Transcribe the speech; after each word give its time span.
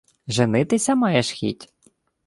—Женитися 0.27 0.95
маєш 0.95 1.29
хіть? 1.31 1.69